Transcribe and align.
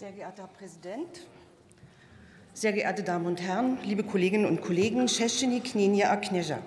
Sehr 0.00 0.12
geehrter 0.12 0.44
Herr 0.44 0.48
Präsident, 0.48 1.26
sehr 2.54 2.72
geehrte 2.72 3.02
Damen 3.02 3.26
und 3.26 3.42
Herren, 3.42 3.76
liebe 3.84 4.02
Kolleginnen 4.02 4.46
und 4.46 4.62
Kollegen, 4.62 5.06
Sheshini 5.08 5.60
Knenja 5.60 6.10
Akneja. 6.10 6.58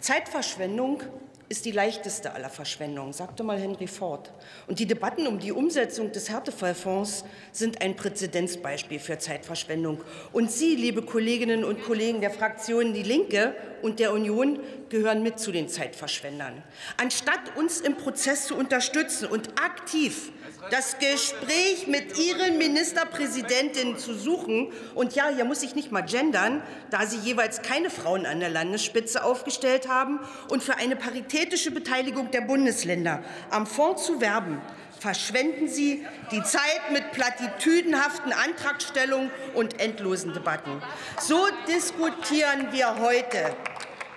Zeitverschwendung 0.00 1.02
ist 1.48 1.64
die 1.64 1.70
leichteste 1.70 2.32
aller 2.32 2.50
Verschwendungen, 2.50 3.12
sagte 3.12 3.42
mal 3.42 3.58
Henry 3.58 3.86
Ford. 3.86 4.30
Und 4.66 4.78
die 4.78 4.86
Debatten 4.86 5.26
um 5.26 5.38
die 5.38 5.52
Umsetzung 5.52 6.12
des 6.12 6.28
Härtefallfonds 6.28 7.24
sind 7.52 7.80
ein 7.80 7.96
Präzedenzbeispiel 7.96 8.98
für 8.98 9.18
Zeitverschwendung. 9.18 10.02
Und 10.32 10.52
Sie, 10.52 10.76
liebe 10.76 11.02
Kolleginnen 11.02 11.64
und 11.64 11.82
Kollegen 11.82 12.20
der 12.20 12.30
Fraktionen 12.30 12.92
Die 12.92 13.02
Linke 13.02 13.54
und 13.80 13.98
der 13.98 14.12
Union, 14.12 14.60
gehören 14.90 15.22
mit 15.22 15.38
zu 15.38 15.52
den 15.52 15.68
Zeitverschwendern. 15.68 16.62
Anstatt 16.96 17.56
uns 17.56 17.80
im 17.80 17.96
Prozess 17.96 18.46
zu 18.46 18.54
unterstützen 18.54 19.26
und 19.26 19.60
aktiv 19.60 20.32
das 20.70 20.96
Gespräch 20.98 21.86
mit 21.86 22.18
Ihren 22.18 22.58
Ministerpräsidentinnen 22.58 23.96
zu 23.96 24.14
suchen. 24.14 24.72
Und 24.94 25.14
ja, 25.14 25.28
hier 25.28 25.44
muss 25.44 25.62
ich 25.62 25.74
nicht 25.74 25.92
mal 25.92 26.02
gendern, 26.02 26.62
da 26.90 27.06
Sie 27.06 27.18
jeweils 27.18 27.62
keine 27.62 27.90
Frauen 27.90 28.26
an 28.26 28.40
der 28.40 28.50
Landesspitze 28.50 29.24
aufgestellt 29.24 29.88
haben 29.88 30.20
und 30.50 30.62
für 30.62 30.76
eine 30.76 30.96
paritätische 31.38 31.70
Beteiligung 31.70 32.30
der 32.32 32.40
Bundesländer 32.40 33.22
am 33.50 33.64
Fonds 33.64 34.04
zu 34.04 34.20
werben, 34.20 34.60
verschwenden 34.98 35.68
Sie 35.68 36.04
die 36.32 36.42
Zeit 36.42 36.90
mit 36.92 37.12
plattitüdenhaften 37.12 38.32
Antragstellungen 38.32 39.30
und 39.54 39.80
endlosen 39.80 40.32
Debatten. 40.32 40.82
So 41.20 41.46
diskutieren 41.68 42.72
wir 42.72 42.98
heute 42.98 43.54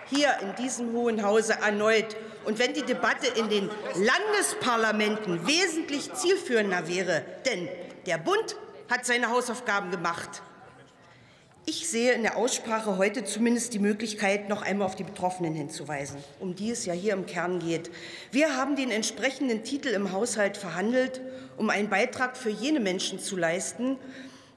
hier 0.10 0.36
in 0.42 0.56
diesem 0.64 0.94
Hohen 0.94 1.24
Hause 1.24 1.58
erneut 1.62 2.16
und 2.46 2.58
wenn 2.58 2.74
die 2.74 2.82
Debatte 2.82 3.28
in 3.28 3.50
den 3.50 3.70
Landesparlamenten 3.94 5.46
wesentlich 5.46 6.12
zielführender 6.14 6.88
wäre, 6.88 7.24
denn 7.46 7.70
der 8.08 8.18
Bund 8.18 8.56
hat 8.90 9.06
seine 9.06 9.30
Hausaufgaben 9.30 9.92
gemacht. 9.92 10.42
Ich 11.68 11.88
sehe 11.88 12.14
in 12.14 12.24
der 12.24 12.38
Aussprache 12.38 12.98
heute 12.98 13.24
zumindest 13.24 13.76
die 13.76 13.80
Möglichkeit, 13.80 14.50
noch 14.50 14.64
einmal 14.64 14.88
auf 14.88 14.96
die 14.96 15.04
Betroffenen 15.04 15.54
hinzuweisen, 15.54 16.18
um 16.40 16.56
die 16.56 16.72
es 16.72 16.88
ja 16.88 16.94
hier 16.94 17.14
im 17.14 17.28
Kern 17.28 17.60
geht. 17.60 17.92
Wir 18.32 18.58
haben 18.58 18.76
den 18.76 18.90
entsprechenden 18.90 19.64
Titel 19.64 19.90
im 19.90 20.12
Haushalt 20.12 20.58
verhandelt, 20.58 21.22
um 21.58 21.70
einen 21.70 21.88
Beitrag 21.88 22.36
für 22.36 22.50
jene 22.50 22.80
Menschen 22.80 23.20
zu 23.20 23.38
leisten, 23.38 23.98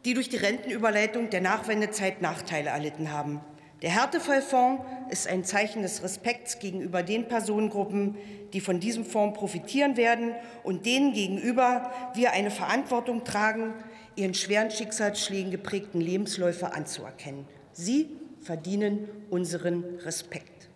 die 0.06 0.14
durch 0.14 0.30
die 0.30 0.38
Rentenüberleitung 0.38 1.28
der 1.28 1.42
Nachwendezeit 1.42 2.22
Nachteile 2.22 2.70
erlitten 2.70 3.12
haben. 3.12 3.42
Der 3.84 3.92
Härtefallfonds 3.92 4.82
ist 5.10 5.28
ein 5.28 5.44
Zeichen 5.44 5.82
des 5.82 6.02
Respekts 6.02 6.58
gegenüber 6.58 7.02
den 7.02 7.28
Personengruppen, 7.28 8.16
die 8.54 8.62
von 8.62 8.80
diesem 8.80 9.04
Fonds 9.04 9.38
profitieren 9.38 9.98
werden 9.98 10.34
und 10.62 10.86
denen 10.86 11.12
gegenüber 11.12 11.92
wir 12.14 12.32
eine 12.32 12.50
Verantwortung 12.50 13.24
tragen, 13.24 13.74
ihren 14.16 14.32
schweren 14.32 14.70
Schicksalsschlägen 14.70 15.50
geprägten 15.50 16.00
Lebensläufe 16.00 16.72
anzuerkennen. 16.72 17.46
Sie 17.74 18.08
verdienen 18.40 19.06
unseren 19.28 19.84
Respekt. 19.98 20.70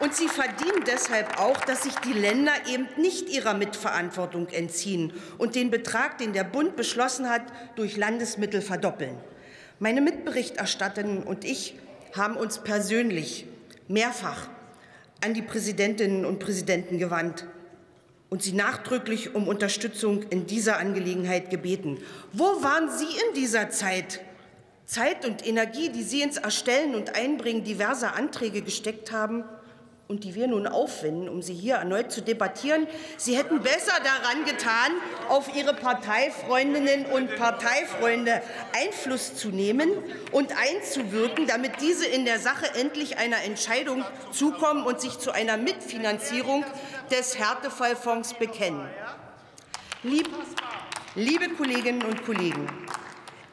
Und 0.00 0.14
sie 0.14 0.28
verdienen 0.28 0.84
deshalb 0.86 1.40
auch, 1.40 1.56
dass 1.56 1.82
sich 1.82 1.96
die 1.96 2.12
Länder 2.12 2.52
eben 2.72 2.86
nicht 2.98 3.28
ihrer 3.30 3.54
Mitverantwortung 3.54 4.46
entziehen 4.50 5.12
und 5.38 5.56
den 5.56 5.72
Betrag, 5.72 6.18
den 6.18 6.34
der 6.34 6.44
Bund 6.44 6.76
beschlossen 6.76 7.28
hat, 7.28 7.42
durch 7.74 7.96
Landesmittel 7.96 8.62
verdoppeln. 8.62 9.18
Meine 9.78 10.00
Mitberichterstatterin 10.00 11.22
und 11.22 11.44
ich 11.44 11.74
haben 12.16 12.38
uns 12.38 12.58
persönlich 12.58 13.46
mehrfach 13.88 14.48
an 15.22 15.34
die 15.34 15.42
Präsidentinnen 15.42 16.24
und 16.24 16.38
Präsidenten 16.38 16.98
gewandt 16.98 17.44
und 18.30 18.42
sie 18.42 18.52
nachdrücklich 18.52 19.34
um 19.34 19.48
Unterstützung 19.48 20.22
in 20.30 20.46
dieser 20.46 20.78
Angelegenheit 20.78 21.50
gebeten. 21.50 21.98
Wo 22.32 22.44
waren 22.62 22.88
Sie 22.90 23.04
in 23.04 23.34
dieser 23.34 23.68
Zeit? 23.68 24.20
Zeit 24.86 25.26
und 25.26 25.46
Energie, 25.46 25.90
die 25.90 26.04
Sie 26.04 26.22
ins 26.22 26.38
Erstellen 26.38 26.94
und 26.94 27.14
Einbringen 27.14 27.62
diverser 27.62 28.16
Anträge 28.16 28.62
gesteckt 28.62 29.12
haben, 29.12 29.44
und 30.08 30.22
die 30.24 30.34
wir 30.34 30.46
nun 30.46 30.66
aufwenden, 30.66 31.28
um 31.28 31.42
sie 31.42 31.54
hier 31.54 31.76
erneut 31.76 32.12
zu 32.12 32.22
debattieren. 32.22 32.86
Sie 33.16 33.36
hätten 33.36 33.60
besser 33.60 33.92
daran 34.04 34.44
getan, 34.44 34.92
auf 35.28 35.54
Ihre 35.54 35.74
Parteifreundinnen 35.74 37.06
und 37.06 37.34
Parteifreunde 37.36 38.40
Einfluss 38.72 39.34
zu 39.34 39.48
nehmen 39.48 39.90
und 40.30 40.52
einzuwirken, 40.56 41.46
damit 41.46 41.80
diese 41.80 42.06
in 42.06 42.24
der 42.24 42.38
Sache 42.38 42.66
endlich 42.74 43.18
einer 43.18 43.42
Entscheidung 43.42 44.04
zukommen 44.30 44.84
und 44.84 45.00
sich 45.00 45.18
zu 45.18 45.32
einer 45.32 45.56
Mitfinanzierung 45.56 46.64
des 47.10 47.38
Härtefallfonds 47.38 48.34
bekennen. 48.34 48.88
Liebe 50.02 51.48
Kolleginnen 51.56 52.02
und 52.02 52.24
Kollegen, 52.24 52.68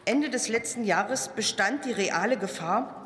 Ende 0.05 0.29
des 0.29 0.49
letzten 0.49 0.83
Jahres 0.83 1.29
bestand 1.29 1.85
die 1.85 1.93
reale 1.93 2.37
Gefahr, 2.37 3.02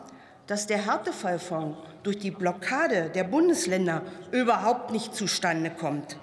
dass 0.48 0.66
der 0.66 0.86
Härtefallfonds 0.86 1.78
durch 2.04 2.18
die 2.18 2.32
Blockade 2.32 3.12
der 3.14 3.26
Bundesländer 3.26 4.02
überhaupt 4.32 4.92
nicht 4.92 5.14
zustande 5.14 5.70
kommt. 5.70 6.18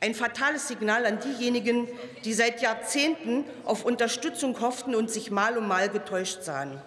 Ein 0.00 0.14
fatales 0.14 0.68
Signal 0.68 1.06
an 1.06 1.18
diejenigen, 1.20 1.88
die 2.24 2.34
seit 2.34 2.60
Jahrzehnten 2.60 3.44
auf 3.64 3.84
Unterstützung 3.84 4.60
hofften 4.60 4.94
und 4.94 5.10
sich 5.10 5.30
mal 5.30 5.56
um 5.56 5.66
mal 5.66 5.88
getäuscht 5.88 6.42
sahen. 6.42 6.78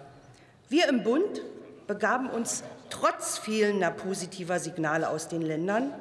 Wir 0.69 0.88
im 0.89 1.03
Bund 1.03 1.41
begaben 1.88 2.29
uns 2.29 2.63
trotz 2.89 3.38
fehlender 3.38 3.89
positiver 3.89 4.59
Signale 4.59 5.09
aus 5.09 5.29
den 5.29 5.41
Ländern, 5.41 5.94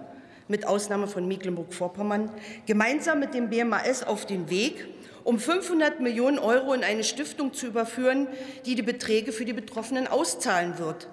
mit 0.48 0.66
Ausnahme 0.66 1.06
von 1.06 1.26
Mecklenburg-Vorpommern, 1.26 2.30
gemeinsam 2.66 3.20
mit 3.20 3.34
dem 3.34 3.50
BMAS 3.50 4.02
auf 4.02 4.26
den 4.26 4.50
Weg, 4.50 4.86
um 5.26 5.40
500 5.40 5.98
Millionen 5.98 6.38
Euro 6.38 6.72
in 6.72 6.84
eine 6.84 7.02
Stiftung 7.02 7.52
zu 7.52 7.66
überführen, 7.66 8.28
die 8.64 8.76
die 8.76 8.82
Beträge 8.82 9.32
für 9.32 9.44
die 9.44 9.52
Betroffenen 9.52 10.06
auszahlen 10.06 10.78
wird. 10.78 11.08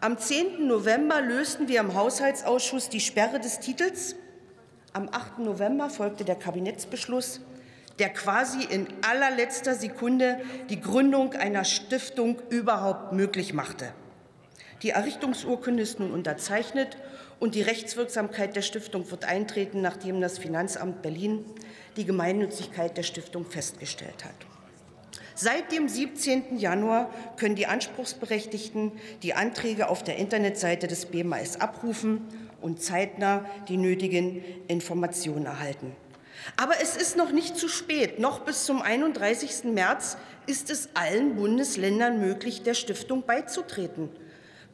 Am 0.00 0.18
10. 0.18 0.68
November 0.68 1.20
lösten 1.20 1.66
wir 1.66 1.80
im 1.80 1.94
Haushaltsausschuss 1.94 2.90
die 2.90 3.00
Sperre 3.00 3.40
des 3.40 3.58
Titels. 3.58 4.14
Am 4.92 5.08
8. 5.10 5.40
November 5.40 5.90
folgte 5.90 6.24
der 6.24 6.36
Kabinettsbeschluss, 6.36 7.40
der 7.98 8.10
quasi 8.10 8.62
in 8.62 8.86
allerletzter 9.02 9.74
Sekunde 9.74 10.40
die 10.70 10.80
Gründung 10.80 11.32
einer 11.32 11.64
Stiftung 11.64 12.40
überhaupt 12.50 13.14
möglich 13.14 13.52
machte. 13.52 13.92
Die 14.82 14.90
Errichtungsurkunde 14.90 15.82
ist 15.82 15.98
nun 15.98 16.12
unterzeichnet 16.12 16.96
und 17.40 17.56
die 17.56 17.62
Rechtswirksamkeit 17.62 18.54
der 18.54 18.62
Stiftung 18.62 19.10
wird 19.10 19.24
eintreten, 19.24 19.80
nachdem 19.80 20.20
das 20.20 20.38
Finanzamt 20.38 21.02
Berlin 21.02 21.44
die 21.96 22.04
Gemeinnützigkeit 22.04 22.96
der 22.96 23.02
Stiftung 23.02 23.44
festgestellt 23.44 24.24
hat. 24.24 24.34
Seit 25.34 25.70
dem 25.70 25.88
17. 25.88 26.56
Januar 26.58 27.10
können 27.36 27.56
die 27.56 27.66
Anspruchsberechtigten 27.66 28.92
die 29.22 29.34
Anträge 29.34 29.88
auf 29.88 30.02
der 30.02 30.16
Internetseite 30.16 30.86
des 30.86 31.06
BMAS 31.06 31.60
abrufen 31.60 32.22
und 32.62 32.82
zeitnah 32.82 33.44
die 33.68 33.76
nötigen 33.76 34.42
Informationen 34.66 35.44
erhalten. 35.44 35.94
Aber 36.56 36.80
es 36.80 36.96
ist 36.96 37.16
noch 37.16 37.32
nicht 37.32 37.56
zu 37.56 37.68
spät. 37.68 38.18
Noch 38.18 38.40
bis 38.40 38.64
zum 38.64 38.80
31. 38.80 39.64
März 39.64 40.16
ist 40.46 40.70
es 40.70 40.90
allen 40.94 41.36
Bundesländern 41.36 42.20
möglich, 42.20 42.62
der 42.62 42.74
Stiftung 42.74 43.24
beizutreten. 43.26 44.08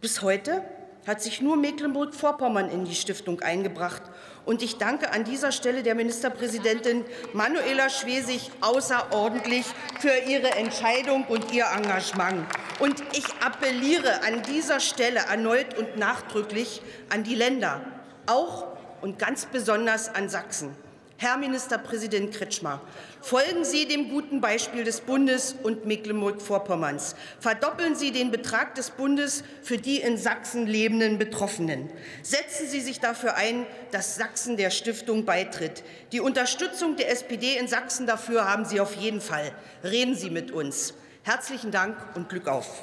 Bis 0.00 0.22
heute 0.22 0.62
hat 1.06 1.22
sich 1.22 1.40
nur 1.40 1.56
Mecklenburg-Vorpommern 1.56 2.68
in 2.70 2.84
die 2.84 2.94
Stiftung 2.94 3.40
eingebracht. 3.40 4.02
Und 4.44 4.62
ich 4.62 4.78
danke 4.78 5.12
an 5.12 5.24
dieser 5.24 5.52
Stelle 5.52 5.82
der 5.82 5.94
Ministerpräsidentin 5.94 7.04
Manuela 7.32 7.88
Schwesig 7.88 8.50
außerordentlich 8.60 9.66
für 10.00 10.14
ihre 10.28 10.50
Entscheidung 10.52 11.24
und 11.24 11.52
ihr 11.52 11.66
Engagement. 11.66 12.46
Und 12.80 13.02
ich 13.12 13.26
appelliere 13.44 14.22
an 14.22 14.42
dieser 14.42 14.80
Stelle 14.80 15.20
erneut 15.30 15.78
und 15.78 15.96
nachdrücklich 15.96 16.82
an 17.08 17.22
die 17.22 17.34
Länder, 17.34 17.80
auch 18.26 18.66
und 19.00 19.18
ganz 19.18 19.46
besonders 19.46 20.14
an 20.14 20.28
Sachsen. 20.28 20.74
Herr 21.22 21.36
Ministerpräsident 21.36 22.34
Kretschmer, 22.34 22.80
folgen 23.20 23.64
Sie 23.64 23.86
dem 23.86 24.08
guten 24.08 24.40
Beispiel 24.40 24.82
des 24.82 25.02
Bundes 25.02 25.54
und 25.62 25.86
Mecklenburg-Vorpommerns. 25.86 27.14
Verdoppeln 27.38 27.94
Sie 27.94 28.10
den 28.10 28.32
Betrag 28.32 28.74
des 28.74 28.90
Bundes 28.90 29.44
für 29.62 29.78
die 29.78 30.00
in 30.00 30.18
Sachsen 30.18 30.66
lebenden 30.66 31.18
Betroffenen. 31.18 31.90
Setzen 32.24 32.66
Sie 32.66 32.80
sich 32.80 32.98
dafür 32.98 33.36
ein, 33.36 33.66
dass 33.92 34.16
Sachsen 34.16 34.56
der 34.56 34.70
Stiftung 34.70 35.24
beitritt. 35.24 35.84
Die 36.10 36.18
Unterstützung 36.18 36.96
der 36.96 37.12
SPD 37.12 37.56
in 37.56 37.68
Sachsen 37.68 38.08
dafür 38.08 38.50
haben 38.50 38.64
Sie 38.64 38.80
auf 38.80 38.96
jeden 38.96 39.20
Fall. 39.20 39.52
Reden 39.84 40.16
Sie 40.16 40.28
mit 40.28 40.50
uns. 40.50 40.92
Herzlichen 41.22 41.70
Dank 41.70 41.96
und 42.16 42.30
Glück 42.30 42.48
auf. 42.48 42.82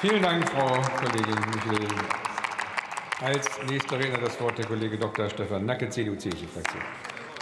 Vielen 0.00 0.22
Dank, 0.22 0.48
Frau 0.50 0.80
Kollegin 1.00 1.34
Michel. 1.50 1.88
Als 3.20 3.48
nächster 3.68 3.98
Redner 3.98 4.18
das 4.18 4.40
Wort 4.40 4.58
der 4.58 4.66
Kollege 4.66 4.98
Dr. 4.98 5.30
Stefan 5.30 5.64
Nacke, 5.64 5.88
CDU-CSU-Fraktion. 5.88 6.82